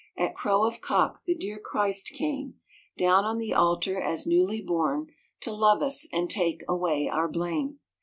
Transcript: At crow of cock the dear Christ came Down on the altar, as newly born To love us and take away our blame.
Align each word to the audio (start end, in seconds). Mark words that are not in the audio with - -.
At 0.17 0.33
crow 0.33 0.65
of 0.65 0.81
cock 0.81 1.25
the 1.25 1.35
dear 1.35 1.59
Christ 1.59 2.09
came 2.15 2.55
Down 2.97 3.23
on 3.23 3.37
the 3.37 3.53
altar, 3.53 4.01
as 4.01 4.25
newly 4.25 4.59
born 4.59 5.11
To 5.41 5.51
love 5.51 5.83
us 5.83 6.07
and 6.11 6.27
take 6.27 6.63
away 6.67 7.07
our 7.07 7.27
blame. 7.27 7.79